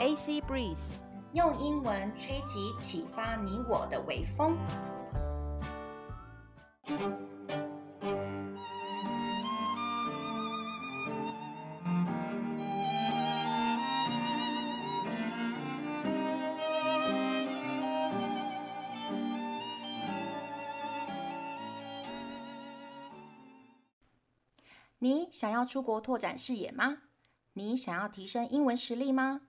[0.00, 0.78] AC Breeze，
[1.34, 4.56] 用英文吹起启发你我的微风。
[24.98, 27.02] 你想要出国拓展视野吗？
[27.52, 29.42] 你想要提升英文实力吗？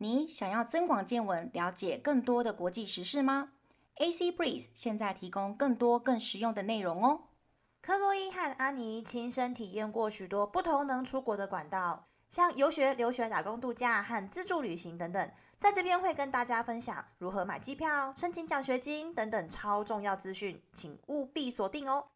[0.00, 3.50] 你想要增广见闻，了解更多的国际时事吗
[3.96, 7.22] ？AC Breeze 现在提供更多更实用的内容哦。
[7.80, 15.30] 克洛伊和安妮亲身体验过许多不同能出国的管道，像游学、留学、打工度假和自助旅行等等。
[15.58, 22.06] 在这边会跟大家分享如何买机票、申请奖学金等等超重要资讯，请务必锁定哦。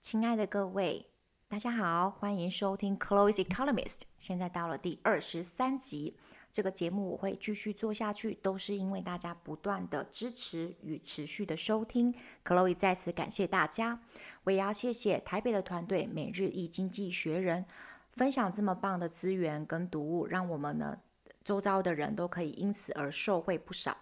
[0.00, 1.10] 亲爱的各位。
[1.48, 4.02] 大家好，欢迎收听 Chloe's Economist。
[4.18, 6.14] 现在到了第二十三集，
[6.58, 12.12] 这个节目我会继续做下去，都是因为大家不断的支持与持续的收听。
[12.44, 14.00] Chloe 再次感谢大家，
[14.42, 17.62] 我也要谢谢台北的团队《每日一经济学人》
[18.10, 20.98] 分享这么棒的资源跟读物，让我们呢
[21.44, 23.96] 周遭的人都可以因此而受惠不少。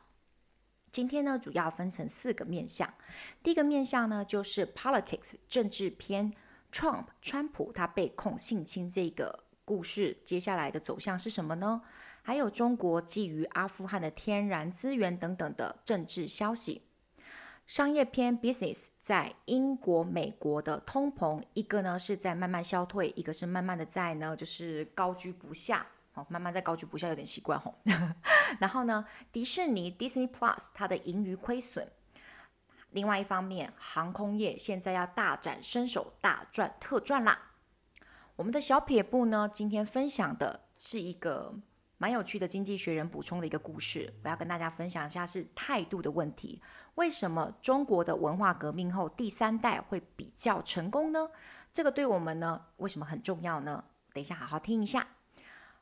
[0.90, 2.94] 今天呢，主要分成四个面向，
[3.42, 6.32] 第一个面向呢就是 Politics 政治篇。
[6.72, 11.82] Trump 川普他被控性侵这个故事，接下来的走向是什么呢？
[12.26, 16.82] 还有中国觊觎阿富汗的天然资源等等的政治消息。
[17.64, 25.86] 商业篇 Business 在英国、美国的通膨，一个呢是在慢慢消退，一个是慢慢的在呢就是高居不下。
[26.14, 27.76] 哦，慢慢在高居不下有点奇怪吼。
[28.58, 31.92] 然后呢，迪士尼 Disney Plus 它的盈余亏损。
[32.90, 37.52] 另外一方面，航空业现在要大展身手，大赚特赚啦。
[38.34, 41.54] 我们的小撇步呢，今天分享的是一个
[41.98, 44.12] 蛮有趣的《经济学人》补充的一个故事。
[44.22, 46.60] 我要跟大家分享一下是态度的问题。
[46.96, 51.30] 为什么中国的文化革命后第三代会比较成功呢？
[51.72, 53.84] 这个对我们呢，为什么很重要呢？
[54.12, 55.06] 等一下好好听一下。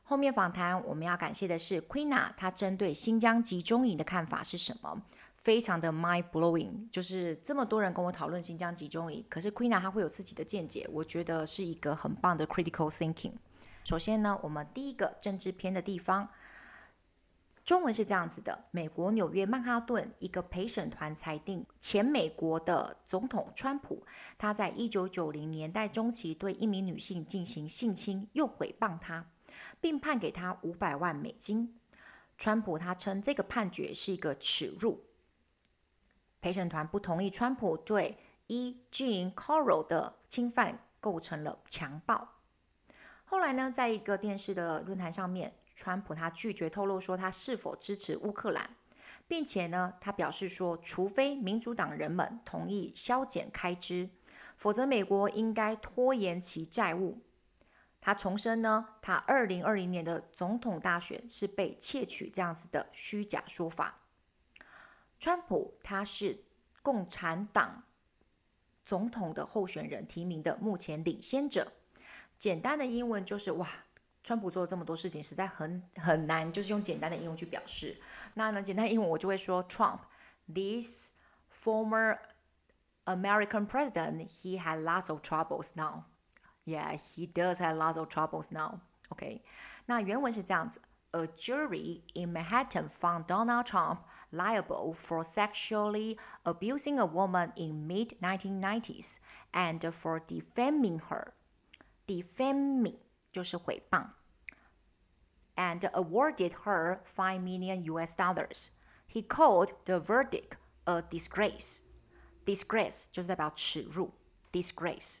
[0.03, 5.01] 后面访谈我们要感谢的是 Queena，她针对新疆集中营的看法是什么？
[5.35, 13.33] 非常的 mind blowing，就是这么多人跟我讨论新疆集中营，可是 Queena 她会有自己的见解，我觉得是一个很棒的 critical thinking。
[13.85, 16.27] 首先呢，我们第一个政治篇的地方，
[17.63, 24.03] 中文是这样子的：美国纽约曼哈顿一个陪审团裁定，前美国的总统川普，
[24.39, 29.29] 他在一九九零年代中期对一名女性进行性侵，又诽谤她，
[29.79, 31.79] 并判给他五百万美金。
[32.39, 35.03] 川普他称这个判决是一个耻辱。
[36.41, 38.17] 陪审团不同意川普对
[38.47, 38.81] E.
[38.91, 42.34] Jean Carroll 的侵犯构成了强暴。
[43.35, 48.77] 后来呢，在一个电视的论坛上面，川普他拒绝透露说他是否支持乌克兰，
[49.27, 54.09] 并且呢，他表示说，除非民主党人们同意削减开支，
[54.55, 57.23] 否则美国应该拖延其债务。
[57.99, 63.99] 他重申呢，他二零二零年的总统大选是被窃取这样子的虚假说法。
[65.19, 66.45] 川普他是
[66.81, 67.83] 共产党
[68.85, 71.73] 总统的候选人提名的目前领先者。
[72.38, 73.68] 简单的英文就是哇，
[74.22, 78.00] 川普做了这么多事情，实在很很难，就是用简单的英文去表示。
[78.34, 81.12] 那呢，简单英文我就会说，Trump，this
[81.52, 82.18] former
[83.04, 86.04] American president, he had lots of troubles now.
[86.64, 88.80] Yeah, he does have lots of troubles now.
[89.08, 89.42] OK，
[89.86, 90.80] 那原文是这样子。
[91.12, 99.16] A jury in Manhattan found Donald Trump liable for sexually abusing a woman in mid-1990s
[99.50, 101.32] and for defaming her.
[102.06, 102.96] Defaming
[103.32, 104.10] 就是诽谤。
[105.56, 108.70] And awarded her five million US dollars.
[109.06, 110.56] He called the verdict
[110.86, 111.82] a disgrace.
[112.44, 114.14] Disgrace 就是代表耻辱。
[114.52, 115.20] Disgrace.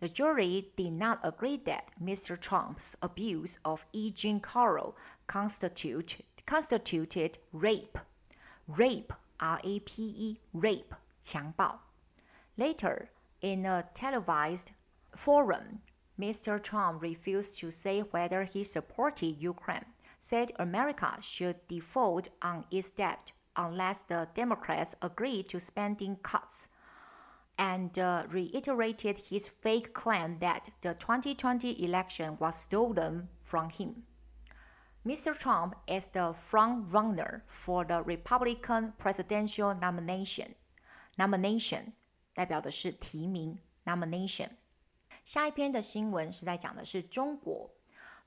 [0.00, 2.36] The jury did not agree that Mr.
[2.36, 4.10] Trump's abuse of E.
[4.10, 4.96] Jean Carroll
[5.28, 7.98] constitute, constituted rape.
[8.66, 11.78] Rape, R-A-P-E, rape, 强暴.
[12.56, 13.10] Later,
[13.40, 14.72] in a televised
[15.14, 15.82] forum,
[16.18, 16.62] Mr.
[16.62, 19.86] Trump refused to say whether he supported Ukraine,
[20.18, 26.68] said America should default on its debt unless the Democrats agreed to spending cuts
[27.58, 27.96] and
[28.30, 34.04] reiterated his fake claim that the 2020 election was stolen from him.
[35.04, 35.36] Mr.
[35.36, 40.54] Trump is the front runner for the Republican presidential nomination.
[41.18, 41.92] Nomination
[42.34, 43.58] 代表的是提名。
[43.84, 44.50] Nomination。
[45.27, 47.69] 下一篇的新闻是在讲的是中国。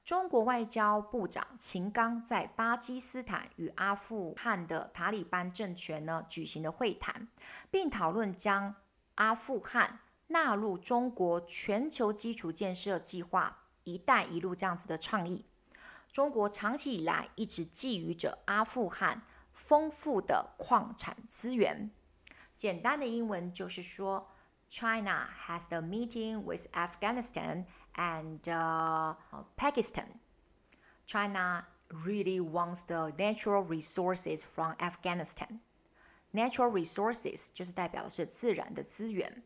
[0.05, 7.27] 中国外交部长秦刚在巴基斯坦与阿富汗的塔利班政权呢举行了会谈，
[7.71, 8.75] 并讨论将
[9.15, 15.47] 阿富汗纳入中国全球基础建设计划“一带一路”这样子的倡议。
[16.13, 19.23] 中国长期以来一直觊觎着阿富汗
[19.55, 21.91] 丰富的矿产资源。
[22.59, 24.29] 简单的英文就是说
[24.70, 29.16] ，China has the meeting with Afghanistan and、uh,
[29.56, 30.20] Pakistan.
[31.06, 31.66] China
[32.06, 35.60] really wants the natural resources from Afghanistan.
[36.34, 39.44] Natural resources 就是代表的是自然的资源。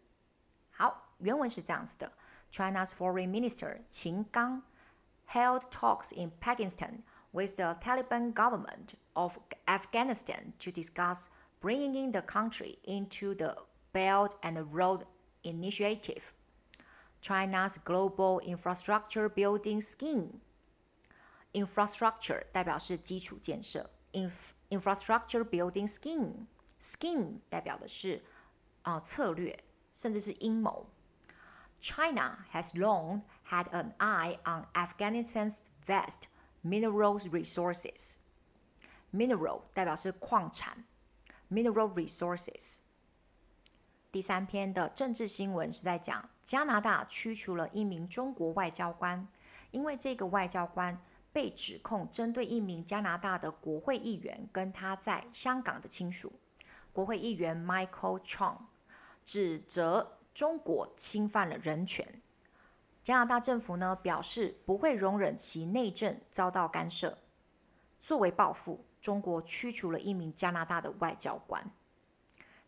[0.72, 2.12] 好，原文是这样子的：
[2.52, 4.64] China's Foreign Minister 秦刚。
[5.32, 9.38] held talks in Pakistan with the Taliban government of
[9.68, 11.30] Afghanistan to discuss
[11.62, 13.56] bringing the country into the
[13.94, 15.06] Belt and Road
[15.44, 16.32] Initiative,
[17.22, 20.42] China's global infrastructure building scheme.
[21.54, 26.46] Infrastructure 代表是基础建设，inf infrastructure building scheme
[26.80, 28.24] scheme 代表的是
[28.84, 30.90] 啊、呃、策略，甚至是阴谋。
[31.82, 36.24] China has long had an eye on Afghanistan's vast
[36.64, 38.18] mineral resources.
[39.12, 40.86] Mineral 代表是矿产，
[41.50, 42.82] mineral resources。
[44.15, 49.27] 第三篇的政治新闻是在讲加拿大驱除了一名中国外交官，
[49.73, 50.97] 因为这个外交官
[51.33, 56.33] 被指控针对一名加拿大的国会议员跟他在香港的亲属。
[56.93, 58.59] 国会议员 Michael Chong
[59.25, 62.23] 指责中国侵犯了人权。
[63.03, 67.19] 加拿大政府呢表示不会容忍其内政遭到干涉。
[68.01, 71.69] 作为报复，中国驱除了一名加拿大的外交官。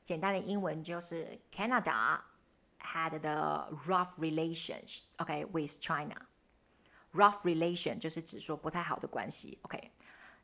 [0.06, 2.20] 简单的英文就是 Canada
[2.80, 6.16] had the rough relations, OK, with China.
[7.14, 9.92] Rough relation 就是指说不太好的关系，OK。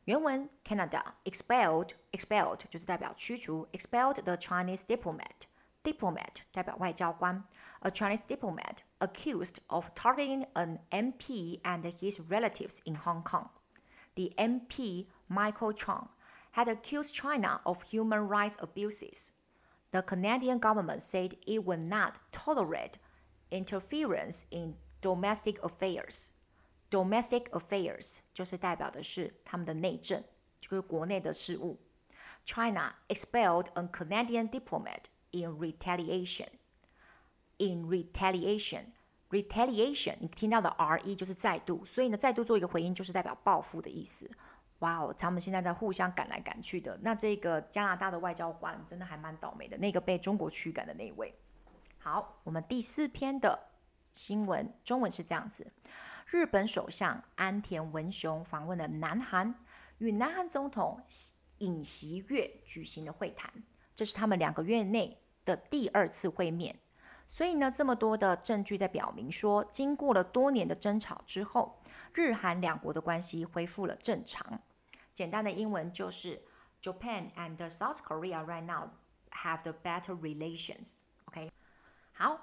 [0.04, 5.46] 原文 Canada expelled expelled 就是代表驱除，expelled the Chinese diplomat.
[5.82, 7.44] Diplomat 代表外交官。
[7.80, 13.50] A Chinese diplomat accused of targeting an MP and his relatives in Hong Kong.
[14.14, 16.08] The MP, Michael Chong,
[16.54, 19.30] had accused China of human rights abuses.
[19.92, 22.98] The Canadian government said it would not tolerate
[23.50, 26.32] interference in domestic affairs.
[26.90, 30.22] Domestic affairs 就是代表的是他们的内政，
[30.60, 31.78] 就是国内的事务。
[32.44, 36.48] China expelled a Canadian diplomat in retaliation.
[37.58, 38.92] In retaliation,
[39.30, 44.30] retaliation，你听到的 re 就是再度，所以呢，再度做一个回应就是代表报复的意思。
[44.83, 46.99] 哇哦，他们现在在互相赶来赶去的。
[47.01, 51.33] 那这个加拿大的外交官真的还蛮倒霉的，那个被中国驱赶的那一位。
[51.97, 53.57] 好，我们第四篇的
[54.11, 55.71] 新闻中文是这样子：
[56.27, 59.55] 日本首相安田文雄访问了南韩，
[59.99, 61.01] 与南韩总统
[61.59, 63.49] 尹锡悦举行了会谈，
[63.95, 66.77] 这是他们两个月内的第二次会面。
[67.25, 71.79] 所以呢，这么多的证据在表明说，经过了多年的争吵之后，
[72.13, 74.59] 日韩两国的关系恢复了正常。
[75.14, 76.42] 简单的英文就是
[76.80, 78.90] Japan and South Korea right now
[79.30, 81.02] have the better relations.
[81.26, 81.50] OK，
[82.12, 82.38] 好，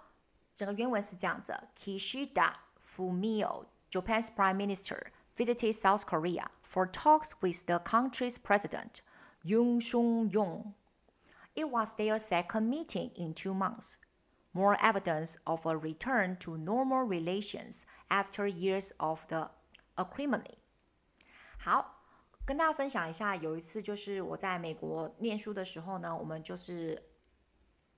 [0.56, 9.01] 整个原文是这样子：Kishida Fumio, Japan's Prime Minister, visited South Korea for talks with the country's president,
[9.44, 10.74] Yoon Suk-yeol.
[11.55, 13.98] It was their second meeting in two months.
[14.53, 19.50] More evidence of a return to normal relations after years of the
[19.98, 20.60] acrimony.
[21.58, 21.99] 好，
[22.50, 27.00] 跟大家分享一下，有一次就是我在美国念书的时候呢，我们就是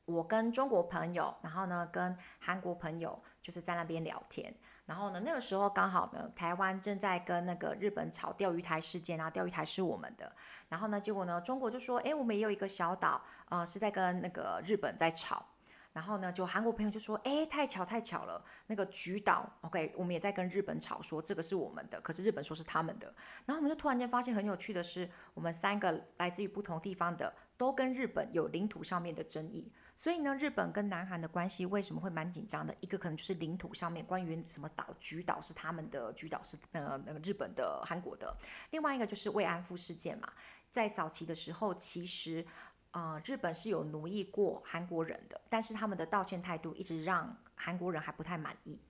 [0.04, 4.54] 我跟中国朋友，然后呢跟韩国朋友就是在那边聊天，
[4.84, 10.30] 然后呢那个时候刚好呢台湾正在跟那个日本吵钓鱼台事件啊，钓鱼台是我们的，
[10.68, 15.46] 然后呢结果呢中国就说，哎，我们也有一个小岛，呃是在跟那个日本在吵。
[15.92, 23.14] 然后呢，就韩国朋友就说：“哎，太巧太巧了，那个菊岛，OK，我们也在跟日本吵，说这个是我们的，可是日本说是他们的。
[23.44, 29.70] 然后我们就突然间发现很有趣的是，我们三个来自于不同地方的，都跟日本有领土上面的争议。
[29.94, 32.74] 所以呢，日本跟南韩的关系为什么会蛮紧张的？
[32.80, 38.34] 一个可能就是领土上面关于什么岛，菊岛是他们的，菊岛是那个那个日本的、韩国的。
[38.70, 40.32] 另外一个就是慰安妇事件嘛，
[40.70, 42.46] 在早期的时候，其实。”
[42.92, 48.80] 啊、日本是有奴役过韩国人的，但是他们的道歉态度一直让韩国人还不太满意。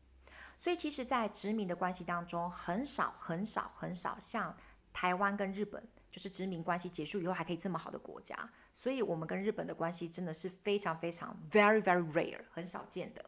[0.59, 4.57] 所以其实，在殖民的关系当中，很少、很少、很少像
[4.93, 8.37] 台湾跟日本，就是殖民关系结束以后还可以这么好的国家。
[8.73, 13.25] 所以，我们跟日本的关系真的是非常非常 very very rare，很少见的。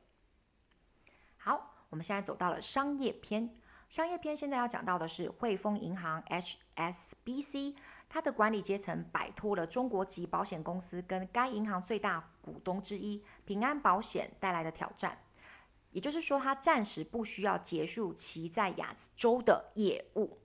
[1.37, 3.57] 好，我们现在走到了商业篇。
[3.91, 7.77] 商业篇现在要讲到的是汇丰银行 HSBC，
[8.15, 15.19] 它的管理阶层摆脱了中国籍保险公司跟该银行最大股东之一平安保险带来的挑战，
[15.91, 20.39] 也就是说，它暂时不需要结束其在亚洲的业务。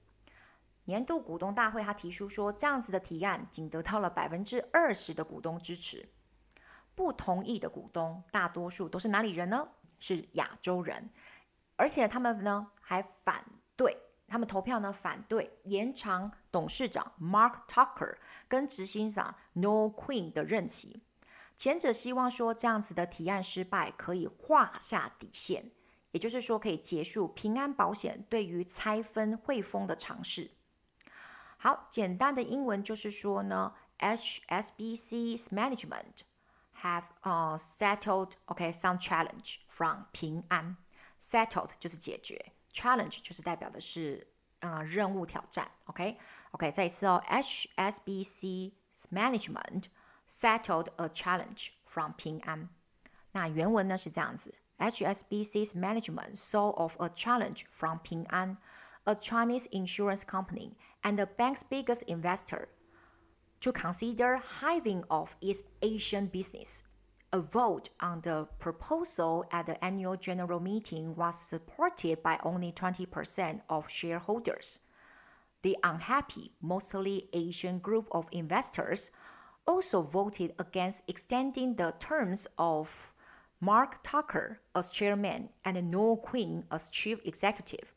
[0.86, 6.10] 年度股东大会，他提出说，这样子的提案仅得到了百分之二十的股东支持，
[6.96, 9.68] 不同意的股东大多数都是哪里人呢？
[10.00, 11.12] 是亚洲人。
[11.76, 13.46] 而且他们呢还反
[13.76, 13.96] 对，
[14.30, 18.18] 他们投票呢反对延长董事长 Mark Tucker
[18.48, 21.02] 跟执行长 Noel Quinn 的任期。
[21.58, 25.72] 前者希望说这样子的提案失败可以画下底线，
[26.12, 30.52] 也就是说可以结束平安保险对于拆分汇丰的尝试。
[31.58, 36.22] 好，简单的英文就是说呢，HSBC's management
[36.82, 40.78] have uh settled okay some challenge from 平安。
[41.20, 44.27] Settled 就是解决 ，challenge 就是代表的是
[44.61, 46.19] 呃任务挑战，OK
[46.53, 48.73] OK 再一次哦，HSBC's
[49.11, 49.85] management
[50.27, 52.69] settled a challenge from 平安。
[53.33, 58.57] 那原文呢是这样子，HSBC's management solved of a challenge from 平安，
[59.05, 62.69] a Chinese insurance company and the bank's biggest investor,
[63.61, 66.83] to consider hiving off its Asian business.
[67.32, 73.62] A vote on the proposal at the annual general meeting was supported by only 20%
[73.70, 74.80] of shareholders.
[75.62, 79.12] The unhappy, mostly Asian group of investors
[79.68, 83.14] also voted against extending the terms of
[83.60, 87.94] Mark Tucker as chairman and Noel Quinn as chief executive.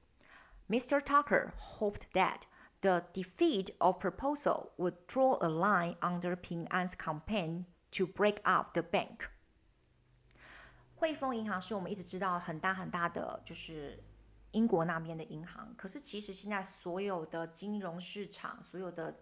[0.70, 1.02] Mr.
[1.02, 2.44] Tucker hoped that
[2.82, 8.72] the defeat of proposal would draw a line under Ping An's campaign To break up
[8.72, 9.18] the bank。
[10.94, 14.02] 汇丰银行是我们一直知道很大很大的，就是
[14.52, 15.74] 英国那边的银行。
[15.76, 19.20] 可是其实现在所有的金融市场，所有的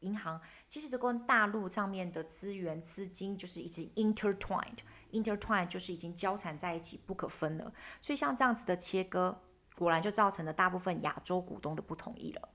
[0.00, 7.72] 银行，其实都跟大陆上面的资源资金就是已经 intertwined，intertwined 就是已经交缠在一起，不可分了。
[8.00, 9.42] 所以像这样子的切割，
[9.74, 12.48] 果然就造成了大部分亚洲股东的不同意了。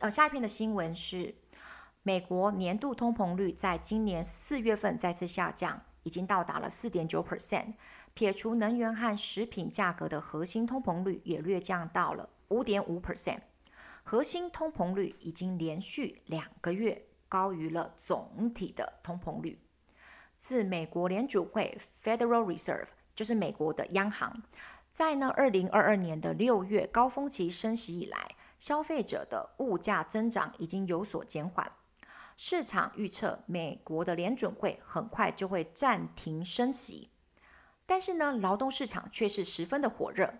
[0.00, 1.36] 呃，下一篇的新闻是。
[2.08, 7.74] 美国年度通膨率在今年四月份再次下降，已经到达了四点九 percent。
[8.14, 13.40] 撇除能源和食品价格的核心通膨率也略降到了五点五 percent。
[14.04, 19.60] 核心通膨率已经连续两个月高于了总体的通膨率。
[20.38, 24.42] 自美国联储会 Federal Reserve 就是美国的央行，
[24.90, 31.70] 在呢二零二二年的六月高峰期升息以来，消费者的物价增长已经有所减缓。
[32.40, 37.10] 市场预测美国的联准会很快就会暂停升息，
[37.84, 40.34] 但是呢，劳动市场却是十分的火热。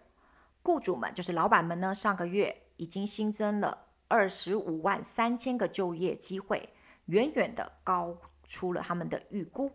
[0.62, 6.73] 雇主们就是老板们呢，上个月已经新增了二十五万三千个就业机会，
[7.07, 9.73] 远远的高出了他们的预估。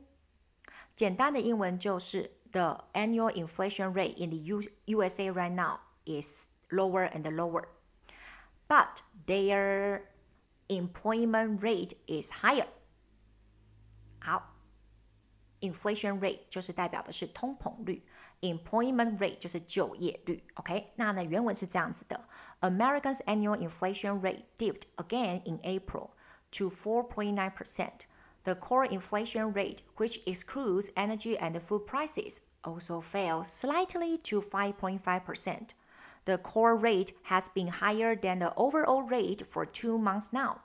[0.96, 7.66] 简单的英文就是：The annual inflation rate in the U USA right now is lower and lower,
[8.70, 10.04] but there
[10.69, 12.67] Employment rate is higher。
[14.21, 14.55] 好，
[15.61, 18.05] inflation rate 就是代表的是通膨率，
[18.43, 20.45] employment rate 就是就业率。
[20.55, 22.29] OK，那呢原文是这样子的：
[22.61, 26.11] Americans' annual inflation rate dipped again in April
[26.51, 28.01] to 4.9 percent.
[28.45, 35.25] The core inflation rate, which excludes energy and food prices, also fell slightly to 5.5
[35.25, 35.75] percent.
[36.26, 40.62] The core rate has been higher than the overall rate for two months now.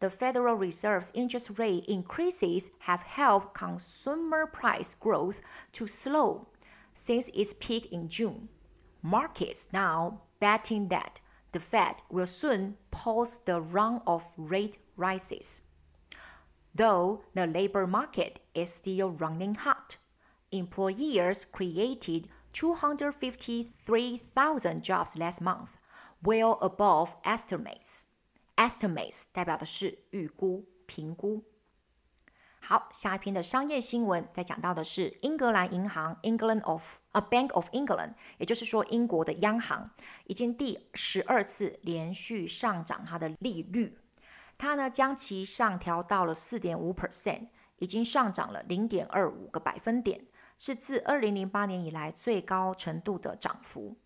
[0.00, 5.40] The Federal Reserve's interest rate increases have helped consumer price growth
[5.72, 6.48] to slow
[6.92, 8.48] since its peak in June.
[9.02, 11.20] Markets now betting that
[11.52, 15.62] the Fed will soon pause the run of rate rises.
[16.74, 19.96] Though the labor market is still running hot,
[20.52, 25.72] employers created Two hundred fifty-three thousand jobs last month,
[26.22, 28.04] well above estimates.
[28.56, 31.44] Estimates 代表的是预估、评估。
[32.60, 39.90] 好，下一篇的商业新闻在讲到的是英格兰银行 （England of a Bank of England），也就是说英国的央行
[40.24, 43.98] 已经第十二次连续上涨它的利率，
[44.56, 47.48] 它呢将其上调到了四点五 percent，
[47.80, 50.24] 已经上涨了零点二五个百分点。
[50.58, 53.96] 是自二零零八年以来最高程度的涨幅。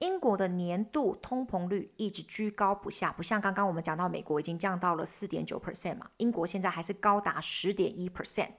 [0.00, 8.50] 英国的年度通膨率一直居高不下，不像刚刚我们讲到美国已经降到了四点九 percent 嘛，英国现在还是高达十点一 percent，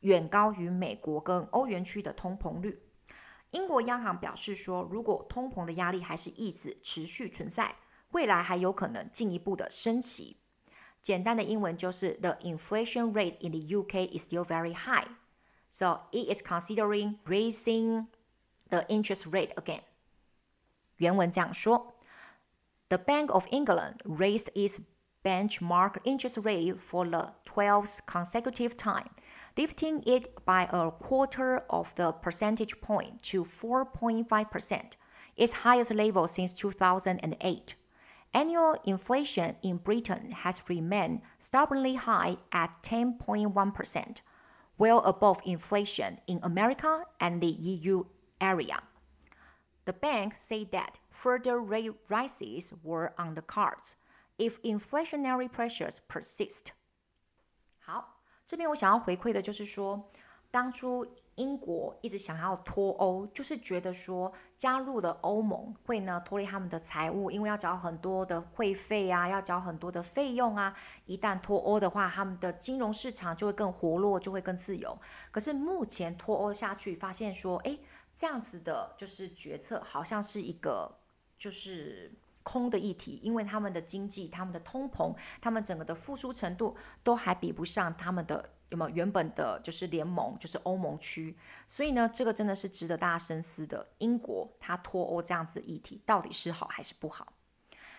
[0.00, 2.82] 远高于美国跟欧元区的通膨率。
[3.50, 7.76] 英国央行表示说，如果通膨的压力还是一直持续存在，
[8.12, 10.38] 未来还有可能进一步的升息。
[11.02, 15.06] 简单的英文就是 The inflation rate in the UK is still very high,
[15.69, 18.07] so it is considering raising
[18.69, 19.81] the interest rate again.
[20.97, 21.95] 原文这样说：
[22.89, 24.79] The Bank of England raised its
[25.23, 29.09] benchmark interest rate for the 12th consecutive time
[29.57, 34.91] lifting it by a quarter of the percentage point to 4.5%,
[35.37, 37.75] its highest level since 2008.
[38.33, 44.21] Annual inflation in Britain has remained stubbornly high at 10.1%,
[44.77, 48.05] well above inflation in America and the EU
[48.39, 48.81] area.
[49.85, 53.95] The bank said that further rate rises were on the cards
[54.37, 56.73] if inflationary pressures persist.
[57.79, 58.21] 好。
[58.45, 60.11] 这边我想要回馈的就是说，
[60.51, 61.05] 当初
[61.38, 70.76] 英国一直想要脱欧，就是觉得说加入了欧盟会呢拖累他们的财务，因为要缴很多的会费啊，要缴很多的费用啊。
[71.06, 74.98] 一旦脱欧的话，他们的金融市场就会更活络，就会更自由。
[75.30, 77.80] 可是目前脱欧下去，发现说，诶，
[78.12, 80.98] 这样子的就是决策好像是一个
[81.38, 82.12] 就是。
[82.50, 91.36] 空的议题，因为他们的经济、他们的通膨、他们整个的复苏程度都还比不上他们的有没有原本的，就是联盟，就是欧盟区。
[91.66, 93.86] 所以呢，这个真的是值得大家深思的。
[93.98, 97.34] 英国它脱欧这样子的议题，到底是好还是不好？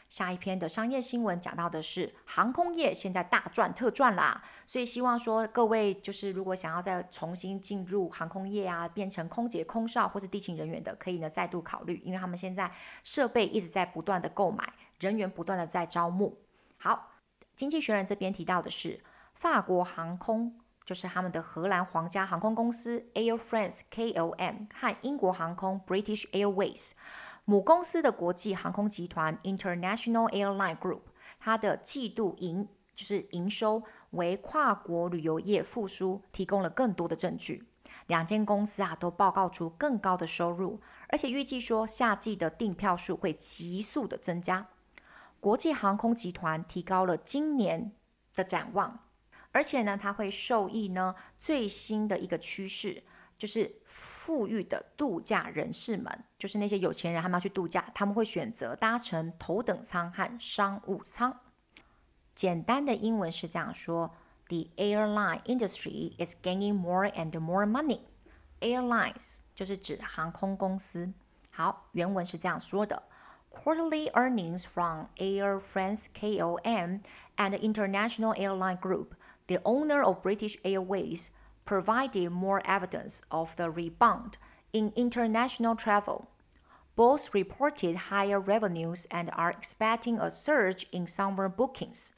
[0.10, 12.72] 下一篇的商业新闻讲到的是航空业现在大赚特赚啦，所以希望说各位就是如果想要再重新进入航空业啊，变成空姐、空少或是地勤人员的，可以呢再度考虑，因为他们现在
[13.04, 16.40] 设备一直在不断的购买，人员不断的在招募。
[16.78, 17.12] 好，
[17.56, 19.04] 经济学人这边提到的是
[19.36, 26.94] 法国航空，就是他们的荷兰皇家航空公司 Air France KLM 和英国航空 British Airways。
[27.50, 31.02] 母公司的国际航空集团 International Airline Group，
[31.40, 37.66] 它的季度营就是营收为跨国旅游业复苏提供了更多的证据。
[38.06, 44.68] 两间公司啊都报告出更高的收入，而且预计说夏季的订票数会急速的增加。
[45.40, 47.92] 国际航空集团提高了今年
[48.36, 49.00] 的展望，
[49.52, 53.02] 而且呢，它会受益呢最新的一个趋势。
[53.40, 61.40] 就是富裕的度假人士们，就是那些有钱人，他们要去度假，他们会选择搭乘头等舱和商务舱。
[62.36, 64.14] 简单的英文是这样说
[64.50, 68.02] ：The airline industry is gaining more and more money.
[68.60, 71.14] Airlines 就是指航空公司。
[71.50, 73.04] 好，原文是这样说的
[73.52, 77.02] ：Quarterly earnings from Air France KLM
[77.38, 79.12] and International Airline Group,
[79.48, 81.30] the owner of British Airways.
[81.69, 84.39] provided more evidence of the rebound
[84.73, 86.29] in international travel.
[86.97, 92.15] Both reported higher revenues and are expecting a surge in summer bookings.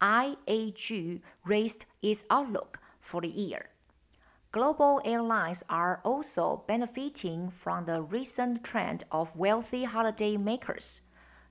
[0.00, 3.70] IAG raised its outlook for the year.
[4.52, 11.00] Global airlines are also benefiting from the recent trend of wealthy holiday makers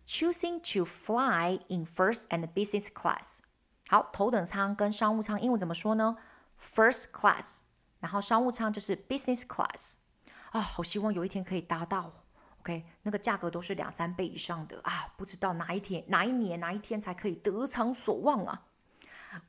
[0.06, 3.42] choosing to fly in first and business class.
[3.88, 6.16] 好，头等舱跟商务舱英文怎么说呢
[6.61, 7.61] ？First class，
[8.01, 9.97] 然后商务舱就是 business class
[10.51, 12.25] 啊，好希望有一天可以达到
[12.61, 18.63] ，OK，那个价格都是两三倍以上的啊，不知道哪一天、哪一年、哪一天才可以得偿所望啊。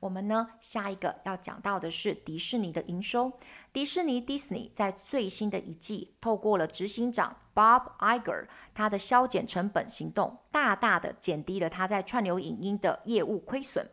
[0.01, 3.31] 我们呢，下一个要讲到的是迪士尼的营收。
[3.71, 13.89] 迪士尼 Disney 在最新的一季，透过了执行长 Bob Iger 他的削减成本行动，大大的减低了他在串流影音的业务亏损。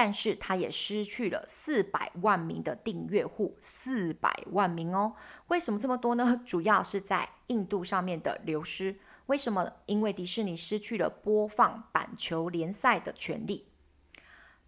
[0.00, 5.16] 但是他也失去了四百万名的订阅户，四百万名哦。
[5.48, 6.40] 为什么这么多呢？
[6.46, 9.00] 主要是在印度上面的流失。
[9.26, 9.72] 为什么？
[9.86, 13.72] 因为迪士尼失去了播放板球联赛的权利。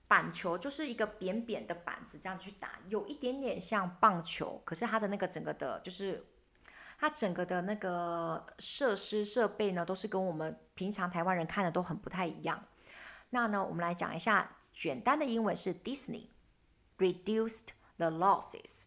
[0.09, 6.27] 板球就是一个扁扁的板子，这样去打，有一点点像棒球，可是它的那个整个的，就是
[6.99, 12.65] 它整个的那个设施设备呢，都是跟我们平常台湾人看的都很不太一样。
[13.31, 14.57] 那呢，我们来讲一下。
[14.80, 16.30] 简单的英文是 Disney
[16.98, 18.86] reduced the losses,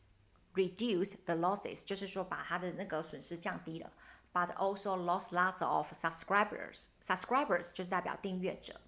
[0.54, 3.92] reduced the losses 就是说把它的那个损失降低了，
[4.32, 6.88] but also lost lots of subscribers.
[7.02, 8.80] Subscribers 就是代表订阅者。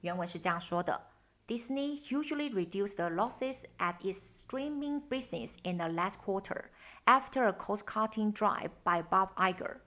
[0.00, 1.08] 原文是这样说的：
[1.46, 6.70] Disney hugely reduced the losses at its streaming business in the last quarter
[7.04, 9.78] after a cost-cutting drive by Bob Iger,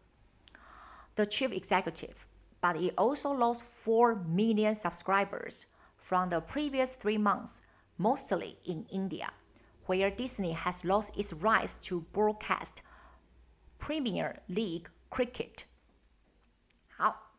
[1.15, 2.25] the chief executive.
[2.61, 5.67] But it also lost four million subscribers.
[5.99, 7.59] from the previous three months,
[7.97, 9.29] mostly in India,
[9.87, 12.81] where Disney has lost its rights to broadcast
[13.79, 15.65] Premier League Cricket。
[16.97, 17.31] 好，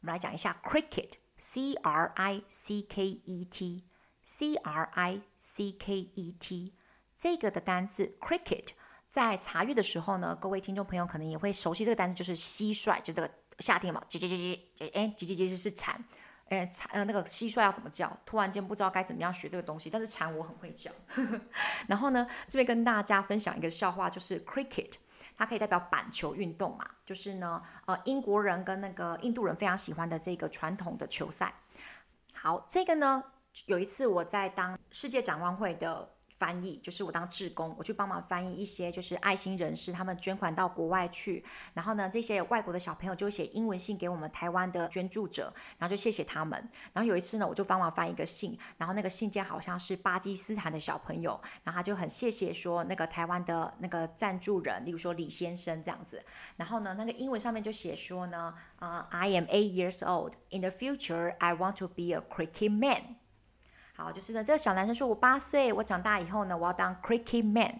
[0.00, 6.74] 我们来讲一下 Cricket，C R I C K E T，C R I C K E T
[7.16, 8.68] 这个的单词 Cricket，
[9.08, 16.02] 在查阅的时候呢，各位听众朋友可能也会熟悉这个单词，就是蟋蟀，就这个夏天嘛，叽叽叽叽，哎，叽叽叽叽是蝉。
[16.49, 18.17] 哎，蝉呃，那个蟋蟀要怎么叫？
[18.25, 20.91] 突然间不知道该怎么样学这个东西，但是蝉我很会叫。
[21.87, 24.93] 然后呢，这边跟大家分享一个笑话，就是 cricket，
[25.37, 31.53] 它可以代表板球运动嘛，就是呢，呃，英国人跟那个印度人非常喜欢的这个传统的球赛。
[32.33, 33.23] 好，这个呢，
[33.65, 36.16] 有一次我在当世界展望会的。
[36.37, 46.57] 翻译就是我当志工，我去帮忙翻译一些就是爱心人士他们捐款到国外去，然后呢，这些外国的小朋友就写英文信给我们台湾的捐助者，然后就谢谢他们。
[46.93, 56.23] 然后有一次呢，我就帮忙翻一个信，然后那个信件好像是巴基斯坦的小朋友，然后他就很谢谢说那个台湾的那个赞助人，例如说李先生这样子。
[56.55, 60.33] 然后呢，那个英文上面就写说呢，呃，I am eight years old.
[60.49, 63.15] In the future, I want to be a cricket man.
[63.97, 67.79] 好，就是呢，这个小男生说：“我八岁，我长大以后呢，我要当 cricket man。”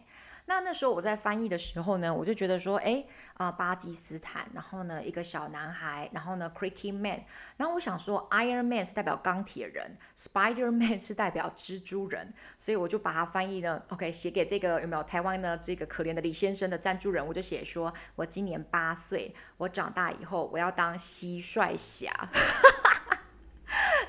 [0.49, 7.23] 那那时候我在翻译的时候呢，我就觉得说：“哎，啊、巴基斯坦，然后呢，一个小男孩，然后呢，cricket man。
[7.57, 22.11] 然后我想说，Iron Man 是代表钢铁人，Spider Man 是代表蜘蛛人，所以我就把它翻译呢，OK，写给这个有没有台湾的这个可怜的李先生的赞助人，我就写说：我今年八岁，我长大以后我要当蟋蟀侠。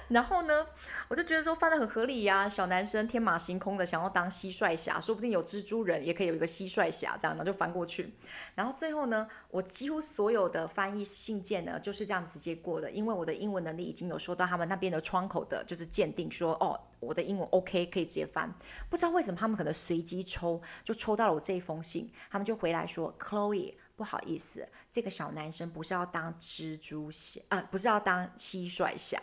[0.09, 0.67] 然后呢？
[1.09, 8.15] 我就觉得说翻得很合理呀，小男生天马行空的想要当蟋蟀侠，说不定有蜘蛛人也可以有一个蟋蟀侠这样，然后就翻过去。
[8.55, 18.53] 然后最后呢，我几乎所有的翻译信件呢就是这样直接过的，因为我的英文能力已经有收到他们那边的窗口的就是鉴定说，哦我的英文 OK 可以直接翻。
[18.91, 29.19] 不知道为什么他们可能随机抽就抽到了我这一封信，他们就回来说，Chloe 不好意思，这个小男生不是要当蜘蛛侠，呃，不是要当蟋蟀侠。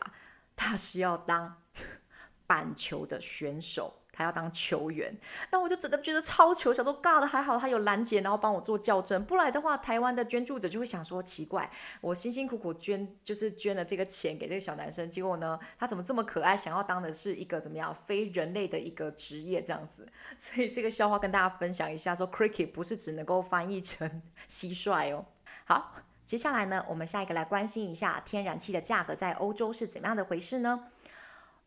[0.55, 1.61] 他是要当
[2.47, 5.17] 板球的选手，他要当球员。
[5.51, 9.25] 那我就整个觉得超球，想说尬的还好，他有拦截，然后帮我做校正。
[9.25, 11.69] 不然的话，台湾的捐助者就会想说奇怪，
[12.01, 16.55] 我辛辛苦苦捐，就是捐了这个钱给这个小男生，结果呢，他怎么这么可爱？
[16.55, 20.07] 想要当的是一个怎么样非人类的一个职业这样子。
[20.37, 25.25] 所以这个笑话跟大家分享一下，说 cricket 不是只能够翻译成 蟋蟀哦。
[25.65, 26.04] 好。
[26.25, 30.87] 接下来呢，我们下一个来关心一下天然气的价格在欧洲是怎么样的回事呢？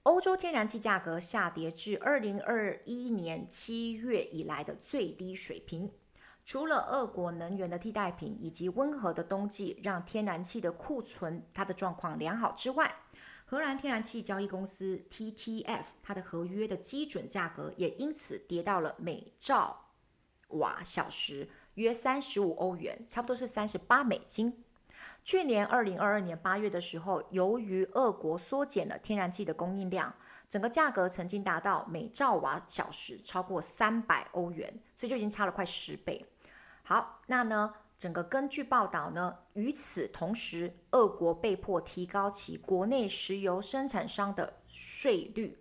[0.03, 5.92] 欧洲天然气价格下跌至二零二一年七月以来的最低水平。
[6.44, 12.92] 除了俄国能源的替代品以及温和的冬季让天然气的库存它的状况良好之外，
[13.44, 19.90] 荷兰天然气交易公司 TTF 它的合约的基准价格也因此跌到了每兆
[20.49, 21.49] 瓦小时。
[21.79, 24.64] 约三十五欧元，差不多是三十八美金。
[25.25, 30.12] 去年二零二二年八月的时候，由于俄国缩减了天然气的供应量，
[30.49, 36.27] 整个价格曾经达到每兆瓦小时超过三百欧元，所以就已经差了快十倍。
[36.83, 45.59] 好，那呢，整个根据报道呢，与此同时，俄国被迫提高其国内石油生产商的税率。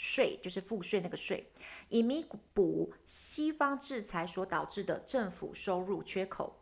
[0.00, 1.44] 税就是赋税那个税，
[1.88, 6.54] 以弥补西方制裁所导致的政府收入缺口。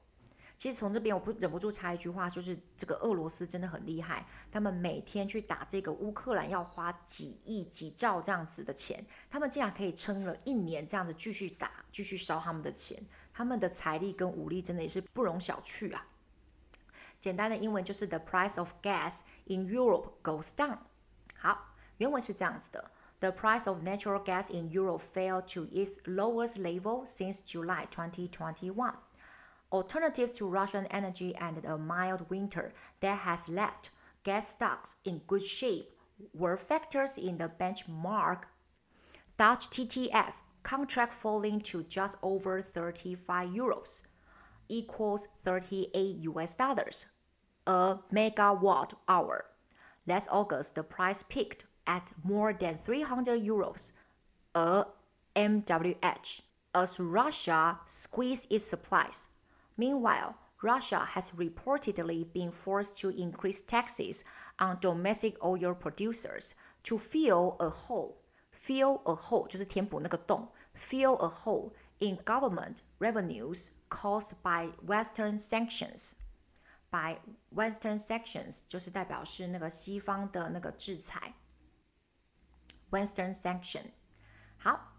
[0.58, 16.06] 其实从这边我不忍不住插一句话，就是这个俄罗斯真的很厉害，他们每天去打这个乌克兰要花几亿几兆这样子的钱，他们竟然可以撑了一年这样子继续打，继续烧他们的钱，他们的财力跟武力真的也是不容小觑啊。
[17.20, 20.78] 简单的英文就是 The price of gas in Europe goes down。
[21.34, 22.90] 好，原文是这样子的。
[23.20, 28.94] The price of natural gas in Europe fell to its lowest level since July 2021.
[29.72, 33.90] Alternatives to Russian energy and a mild winter that has left
[34.22, 35.90] gas stocks in good shape
[36.34, 38.42] were factors in the benchmark
[39.38, 44.02] Dutch TTF contract falling to just over 35 euros,
[44.68, 47.06] equals 38 US dollars
[47.66, 49.46] a megawatt hour.
[50.06, 53.91] Last August, the price peaked at more than 300 euros
[54.53, 54.85] a
[55.35, 56.41] MWH
[56.73, 59.29] as Russia squeezed its supplies.
[59.77, 64.23] Meanwhile, Russia has reportedly been forced to increase taxes
[64.59, 68.21] on domestic oil producers to fill a hole.
[68.51, 70.49] Fill a hole 就是填补那个洞。
[70.75, 76.15] Fill a hole in government revenues caused by Western sanctions.
[76.91, 77.17] By
[77.55, 81.33] Western sanctions 就是代表是那个西方的那个制裁。
[82.96, 83.82] Western sanction。
[84.56, 84.94] 好，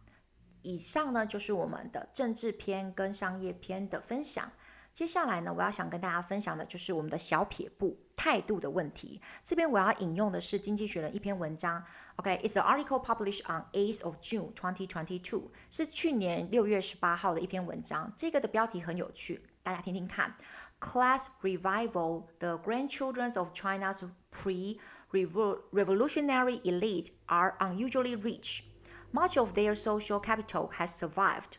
[0.61, 4.51] 以上呢就是我们的政治篇跟商业篇的分享。
[4.93, 9.21] 接下来呢，我要想跟大家分享的就是我们的小撇步态度的问题。
[9.43, 11.83] 这边我要引用的是《经济学人》一篇文章。
[12.15, 18.11] OK，it's、okay, the article published on 8th of June 2022，是去年六月十八号的一篇文章。
[18.17, 20.35] 这个的标题很有趣，大家听听看。
[20.79, 24.79] Class revival: The grandchildren of China's Pre
[25.25, 28.63] Revolutionary elite are unusually rich.
[29.11, 31.57] Much of their social capital has survived,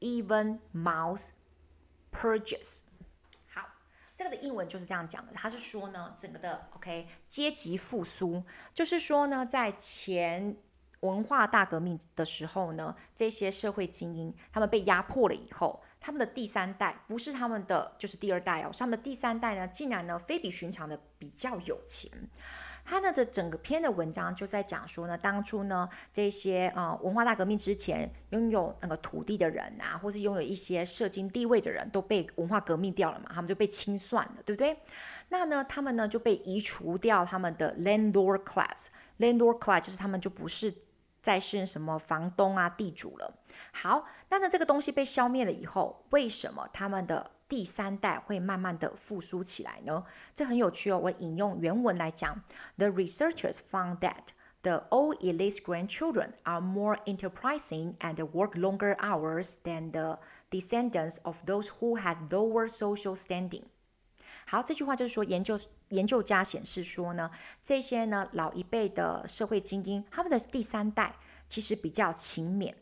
[0.00, 1.30] even Mao's
[2.10, 2.80] purges。
[3.54, 3.68] 好，
[4.16, 5.32] 这个的英文就是这样讲的。
[5.32, 8.42] 他是说呢，整个的 OK 阶级复苏，
[8.74, 10.56] 就是说呢，在前
[11.00, 22.10] 文化大革命的时候呢，这些社会精英他们被压迫了以后，他们的第三代不是他们的就是第二代哦，他们的第三代呢，竟然呢非比寻常的比较有钱。
[22.84, 34.76] 他呢的整个篇的文章就在讲说呢，当初呢这些呃文化大革命之前拥有那个土地的人啊，或是拥有一些社经地位的人都被文化革命掉了嘛，他们就被清算了，对不对？
[35.28, 40.74] 那呢他们呢就被移除掉他们的 landlord class，landlord class 就是他们就不是
[41.22, 43.38] 再是什么房东啊地主了。
[43.72, 50.02] 好，那呢这个东西被消灭了以后，为什么他们的第三代会慢慢的复苏起来呢？
[50.34, 50.98] 这很有趣哦。
[50.98, 52.42] 我引用原文来讲
[52.78, 54.28] ：The researchers found that
[54.62, 60.18] the old elite grandchildren are more enterprising and work longer hours than the
[60.50, 63.64] descendants of those who had lower social standing。
[64.46, 65.60] 好，这句话就是说，研究
[65.90, 67.30] 研究家显示说呢，
[67.62, 72.72] 这些呢老一辈的社会精英，他们的第三代其实比较勤勉，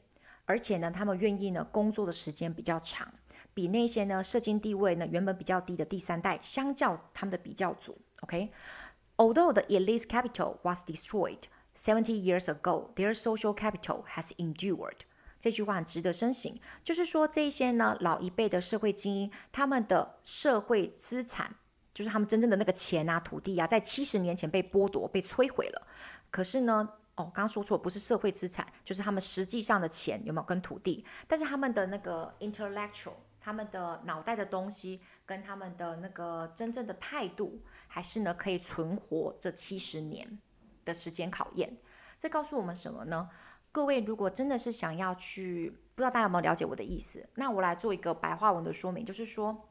[0.44, 3.12] 而且呢，他们愿意呢工作的时间比较长。
[3.52, 11.42] 比那些呢，社经地位呢原本比较低的第三代相较他们的比较组，OK？Although the elite's capital was destroyed
[11.74, 15.00] seventy years ago, their social capital has endured。
[15.38, 21.56] 这句话很值得深省，就是说这些呢老一辈的社会精英，他们的社会资产，
[21.92, 25.86] 就是他们真正的那个钱啊、土地啊，在七十年前被剥夺、被摧毁了。
[26.30, 31.04] 可是呢，哦，刚刚说错，不是社会资产，就是他们实际上的钱有没有跟土地？
[31.26, 33.14] 但是他们的那个 intellectual。
[33.40, 40.38] 他们的脑袋的东西跟他们的那个真正的态度，还是呢可以存活这七十年
[40.84, 41.78] 的时间考验。
[42.18, 43.30] 这告诉我们什么呢？
[43.72, 47.26] 各位如果真的是想要去，不知道大家有没有了解我的意思？
[47.36, 49.68] 那我来做一个白话文的说明，就是说，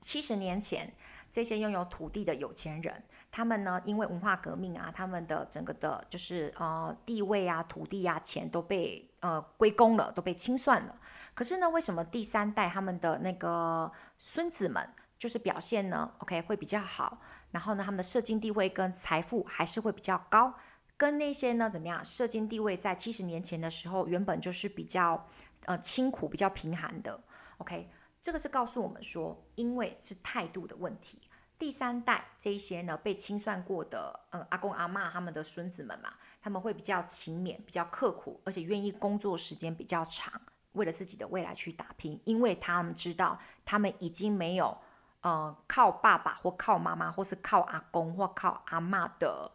[0.00, 0.92] 七十年前
[1.30, 10.96] 这些拥有土地的有钱人，他们呢因为文化革命啊，他们的整个的就是呃地位啊、土地啊、钱都被呃归公了，都被清算了。
[11.32, 14.86] 可是呢，为什么第三代他们的那个孙子们
[15.18, 20.54] 就是表现呢？OK，会比较好，然后呢，他们的社经地位跟财富还是会比较高，
[20.96, 22.04] 跟那些呢怎么样？
[22.04, 25.26] 社经地位在七十年前的时候原本就是比较
[25.64, 27.18] 呃清苦、比较贫寒的。
[27.58, 31.20] OK，这个是告诉我们说，因为是态度的问题。
[31.58, 40.40] 第三代这一些呢被清算过的，嗯，阿公阿嬷他们的孙子们嘛，他们会比较勤勉、比较刻苦，而且愿意工作时间比较长。
[40.72, 44.78] 为了自己的未来去打拼，因为他们知道他们已经没有
[45.22, 49.50] 呃靠爸爸或靠妈妈或是靠阿公或靠阿嬷的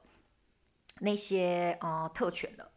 [0.99, 2.69] 那些呃特权了。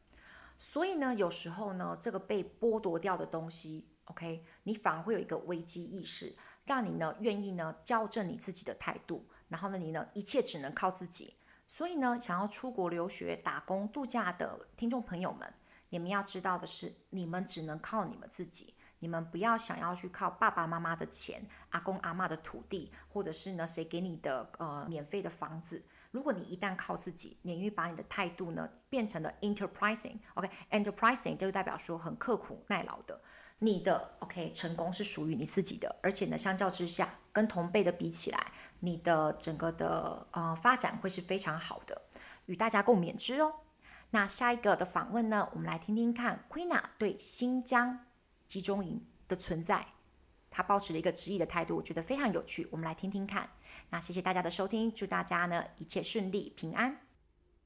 [0.57, 11.35] 所以呢，有时候呢，这个被剥夺掉的东西，OK，你反而会有一个危机意识，让你呢愿意呢校正你自己的态度，然后呢，你呢一切只能靠自己。
[11.69, 15.53] 所以呢，想要出国留学、打工、度假的听众朋友们。
[15.91, 18.75] 你们要知道的是，你们只能靠你们自己。
[19.01, 25.83] 你们不要想要去靠爸爸妈妈的钱、阿公阿嬷的土地，或者是呢谁给你的呃免费的房子。
[26.11, 33.21] 如果你一旦靠自己，你愿意把你的态度呢变成了 enterprising，OK，enterprising、这就代表说很刻苦耐劳的。
[33.61, 42.03] 你的 OK 成功是属于你自己的，而且呢相较之下，跟同辈的比起来，你的整个的呃发展会是非常好的，
[42.47, 43.55] 与大家共勉之哦。
[44.11, 48.07] 那下一个的访问呢，我们来听听看 Queena 对新疆
[48.47, 49.85] 集中营的存在，
[50.51, 52.69] 她抱持了一个质疑的态度，我觉得非常有趣。
[52.71, 53.51] 我们来听听看。
[53.91, 57.01] 那谢谢大家的收听，祝大家呢一切顺利平安。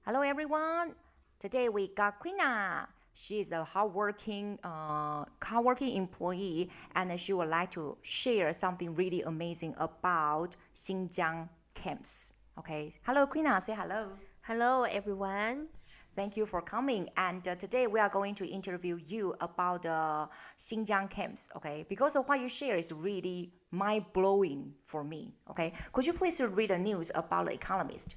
[0.04, 0.94] Hello everyone,
[1.38, 3.01] today we got Queena.
[3.14, 9.22] She is a hardworking, uh, hardworking employee, and she would like to share something really
[9.22, 12.34] amazing about Xinjiang camps.
[12.58, 14.08] Okay, hello Queena, say hello.
[14.42, 15.68] Hello everyone.
[16.14, 17.08] Thank you for coming.
[17.16, 20.26] And uh, today we are going to interview you about the uh,
[20.58, 21.86] Xinjiang camps, okay?
[21.88, 25.72] Because of what you share is really mind blowing for me, okay?
[25.92, 28.16] Could you please read the news about The Economist?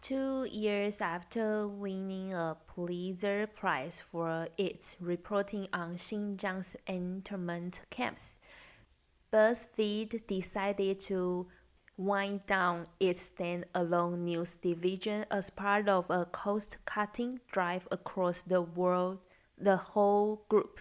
[0.00, 8.38] Two years after winning a Pulitzer Prize for its reporting on Xinjiang's internment camps,
[9.32, 11.48] BuzzFeed decided to
[11.96, 19.18] wind down its standalone news division as part of a cost-cutting drive across the world,
[19.58, 20.80] the whole group.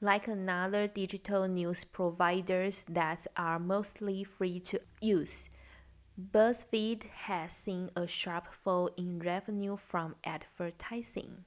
[0.00, 5.50] Like another digital news providers that are mostly free to use,
[6.31, 11.43] BuzzFeed has seen a sharp fall in revenue from advertising.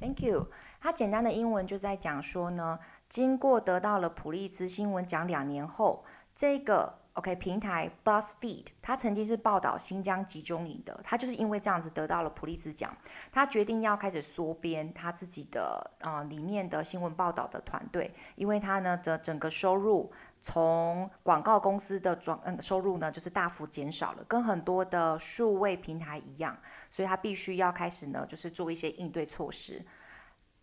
[0.00, 0.50] Thank you。
[0.80, 7.02] 它简单的英文就在讲说呢，经过得到了普利兹新闻奖两年后，这个。
[7.17, 12.95] OK，平台 BuzzFeed，它曾经是报道新疆集中营的，他就是因为这样子得到了普利兹奖，
[13.31, 26.55] 他决定要开始缩编他自己的呃里面的新闻报道的团队，因为他呢的整个收入从广告公司的转嗯收入呢就是大幅减少了，跟很多的数位平台一样，
[26.91, 29.83] 所以他必须要开始呢就是做一些应对措施。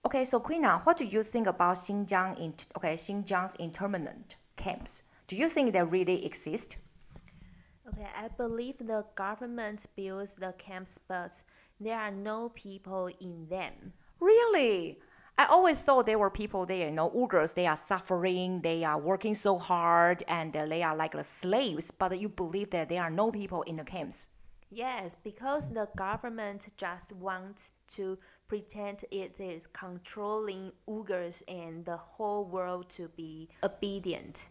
[0.03, 5.01] OK，so Queena，what do you think about 新疆 in OK 新疆 's internment camps？
[5.25, 6.79] camps？Do you think they really exist?
[7.89, 11.43] Okay, I believe the government builds the camps, but
[11.81, 13.93] there are no people in them.
[14.21, 14.99] Really?
[15.37, 18.99] I always thought there were people there, you know, Uyghurs, they are suffering, they are
[18.99, 23.11] working so hard, and they are like the slaves, but you believe that there are
[23.11, 24.29] no people in the camps.
[24.71, 32.45] Yes, because the government just wants to pretend it is controlling Uyghurs and the whole
[32.45, 34.51] world to be obedient.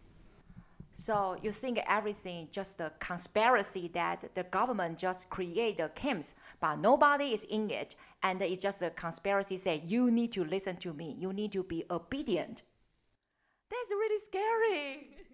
[0.96, 6.76] So you think everything just a conspiracy that the government just create the camps, but
[6.76, 10.92] nobody is in it, and it's just a conspiracy say you need to listen to
[10.92, 12.62] me, you need to be obedient.
[13.70, 15.08] That's really scary.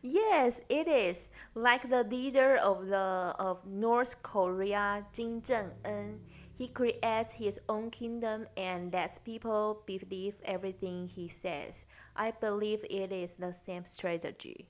[0.00, 1.28] Yes, it is.
[1.54, 6.20] Like the leader of the of North Korea, Kim Jong Un,
[6.56, 11.84] he creates his own kingdom and lets people believe everything he says.
[12.16, 14.68] I believe it is the same strategy.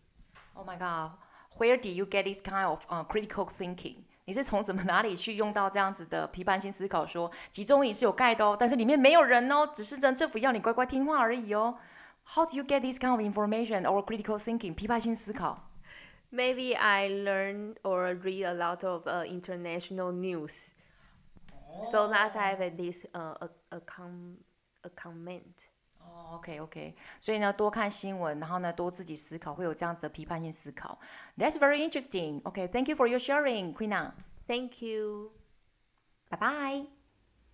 [0.56, 1.12] Oh my god,
[1.58, 3.98] where did you get this kind of uh, critical thinking？
[4.26, 7.28] 你是从怎么哪里去用到这样子的批判性思考说？
[7.28, 11.78] 说集中营是有盖的哦，但是里面没有人哦，只是政府要你乖乖听话而已哦。
[12.24, 14.76] How do you get this kind of information or critical thinking？
[14.76, 15.72] 批判性思考？
[16.32, 20.70] Maybe I learn or read a lot of uh, international news,
[21.84, 24.38] so that I have this uh, a a com
[24.84, 25.68] a comment.
[26.35, 30.99] OK OK，所以呢，多看新闻，然后呢，多自己思考，会有这样子的批判性思考。
[31.37, 32.41] That's very interesting.
[32.45, 34.13] OK，thank you for your sharing, Queena.
[34.47, 35.33] Thank you.
[36.29, 36.96] Bye bye.